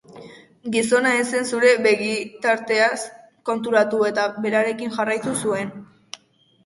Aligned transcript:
Gizona 0.75 1.09
ez 1.17 1.25
zen 1.33 1.45
zure 1.57 1.73
begitarteaz 1.87 2.97
konturatu 3.53 4.01
eta 4.11 4.27
berearekin 4.47 4.97
jarraitu 5.01 5.37
zuen. 5.47 5.71